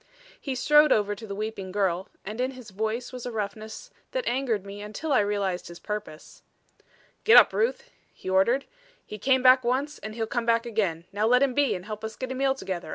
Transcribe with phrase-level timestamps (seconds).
[0.39, 4.27] He strode over to the weeping girl, and in his voice was a roughness that
[4.27, 6.41] angered me until I realized his purpose.
[7.23, 8.65] "Get up, Ruth," he ordered.
[9.05, 11.05] "He came back once and he'll come back again.
[11.13, 12.89] Now let him be and help us get a meal together.